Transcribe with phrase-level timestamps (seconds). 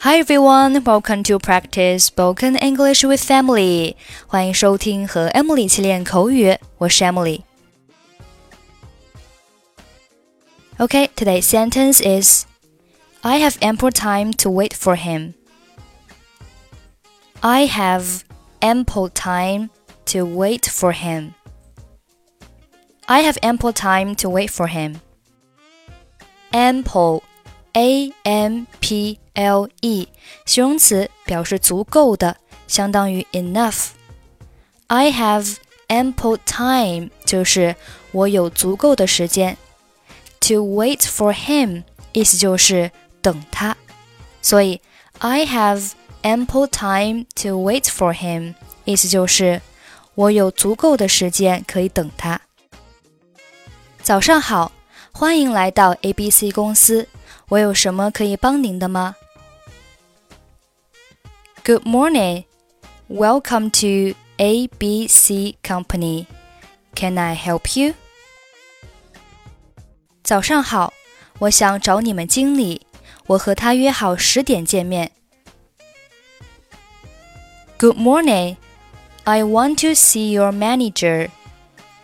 [0.00, 3.96] Hi everyone, welcome to practice spoken English with Emily.
[4.26, 7.40] 欢迎收听和 Emily 一起练口语，我是 Emily。
[10.78, 12.44] Okay, today's sentence is
[13.22, 15.32] I have ample time to wait for him.
[17.40, 18.20] I have
[18.60, 19.70] ample time
[20.12, 21.32] to wait for him.
[23.06, 25.00] I have ample time to wait for him.
[26.52, 27.22] Ample,
[27.74, 30.08] A M P L E，
[30.46, 33.88] 形容词表示足够的，相当于 enough。
[34.86, 35.56] I have
[35.88, 37.76] ample time 就是
[38.12, 39.56] 我有足够的时间。
[40.40, 43.76] To wait for him 意思就是等他，
[44.40, 44.80] 所以
[45.18, 45.90] I have
[46.22, 49.60] ample time to wait for him 意思就是
[50.14, 52.40] 我有足够的时间可以等他。
[54.02, 54.72] 早上好，
[55.12, 57.06] 欢迎来到 ABC 公司，
[57.48, 59.14] 我有什么可以帮您的吗
[61.66, 62.44] Good morning.
[63.08, 66.28] Welcome to ABC Company.
[66.94, 67.94] Can I help you?
[70.22, 70.92] 早上好，
[71.40, 72.86] 我想找你们经理。
[73.26, 75.10] 我和他约好十点见面。
[77.78, 78.58] Good morning.
[79.24, 81.30] I want to see your manager.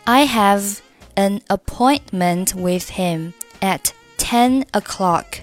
[0.03, 0.79] I have
[1.15, 5.37] an appointment with him at ten o'clock.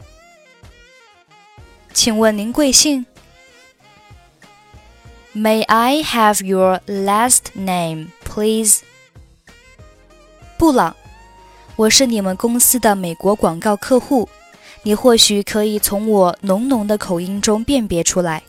[1.95, 3.07] 请问您贵姓？
[5.33, 8.81] May I have your last name, please?
[10.59, 10.97] 布朗，
[11.77, 14.29] 我是你们公司的美国广告客户，
[14.83, 18.43] 你或许可以从我浓浓的口音中辨别出来。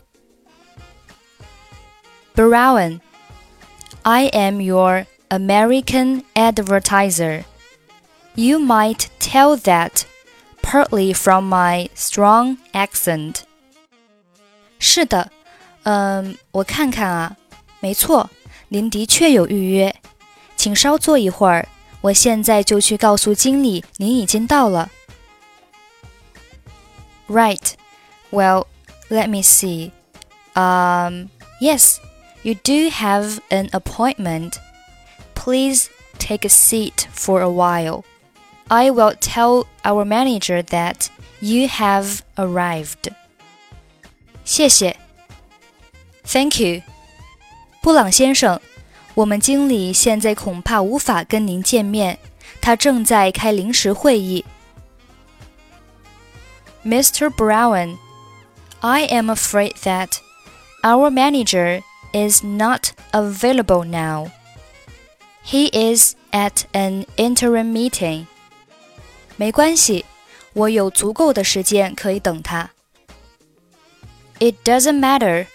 [2.36, 3.00] Brown,
[4.02, 7.44] I am your American advertiser.
[8.34, 10.02] You might tell that
[10.64, 13.42] partly from my strong accent.
[14.80, 15.32] 是的。
[15.84, 17.38] 嗯，我看看啊，
[17.80, 18.30] 没错，
[18.70, 19.96] 您的确有预约，
[20.56, 21.68] 请稍坐一会儿，
[22.02, 24.90] 我现在就去告诉经理您已经到了。
[27.28, 27.74] Right.
[28.32, 28.66] Well,
[29.10, 29.92] let me see.
[30.54, 31.30] Um,
[31.60, 31.98] yes,
[32.44, 34.54] you do have an appointment.
[35.34, 35.88] Please
[36.20, 38.04] take a seat for a while.
[38.68, 41.08] I will tell our manager that
[41.40, 43.12] you have arrived.
[44.46, 44.98] 谢谢。
[46.24, 46.82] Thank you，
[47.82, 48.60] 布朗先生，
[49.16, 52.20] 我们经理现在恐怕无法跟您见面，
[52.62, 54.46] 他正在开临时会议。
[56.86, 57.30] Mr.
[57.30, 57.98] Brown,
[58.80, 60.10] I am afraid that
[60.84, 61.82] our manager
[62.14, 64.32] is not available now.
[65.44, 68.26] He is at an interim meeting.
[69.36, 70.06] 没关系，
[70.54, 72.70] 我有足够的时间可以等他。
[74.40, 75.48] It doesn't matter.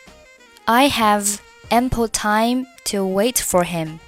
[0.68, 1.40] I have
[1.70, 3.98] ample time to wait for him。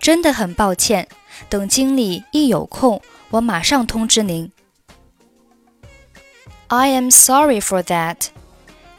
[0.00, 1.08] 真的很抱歉，
[1.48, 3.00] 等经理一有空，
[3.30, 4.50] 我马上通知您。
[6.66, 8.30] I am sorry for that.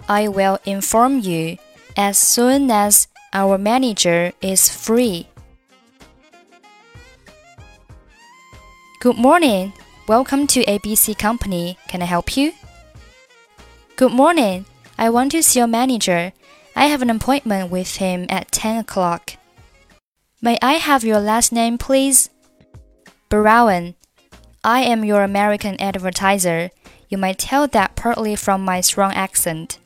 [0.08, 1.58] I will inform you
[1.96, 5.26] as soon as our manager is free.
[9.02, 9.74] Good morning.
[10.08, 11.76] Welcome to ABC Company.
[11.90, 12.54] Can I help you?
[13.98, 14.66] Good morning.
[15.00, 16.34] I want to see your manager.
[16.76, 19.38] I have an appointment with him at 10 o'clock.
[20.42, 22.30] May I have your last name, please?
[23.30, 23.96] Brown.
[24.62, 26.72] I am your American advertiser.
[27.08, 29.80] You might tell that partly from my strong accent.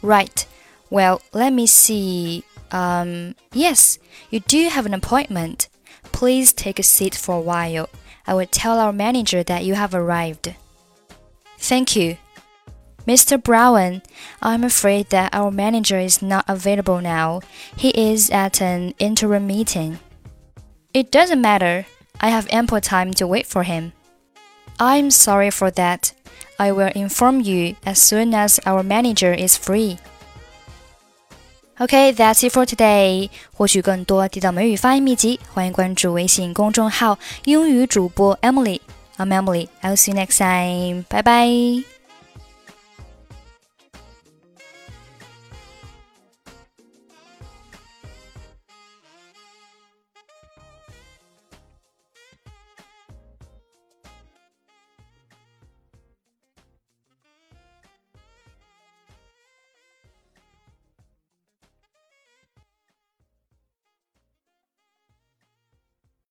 [0.00, 0.46] Right.
[0.88, 2.44] Well, let me see.
[2.72, 3.98] Um, yes,
[4.30, 5.68] you do have an appointment.
[6.12, 7.90] Please take a seat for a while.
[8.26, 10.54] I will tell our manager that you have arrived.
[11.58, 12.16] Thank you.
[13.08, 13.42] Mr.
[13.42, 14.02] Brown,
[14.42, 17.40] I'm afraid that our manager is not available now.
[17.74, 19.98] He is at an interim meeting.
[20.92, 21.86] It doesn't matter.
[22.20, 23.92] I have ample time to wait for him.
[24.78, 26.12] I'm sorry for that.
[26.58, 29.96] I will inform you as soon as our manager is free.
[31.80, 33.30] Okay, that's it for today.
[33.56, 38.80] 获取更多地道美语发音秘籍，欢迎关注微信公众号“英语主播 Emily”。
[39.16, 39.68] I'm Emily.
[39.80, 41.04] I'll see you next time.
[41.08, 41.97] Bye bye.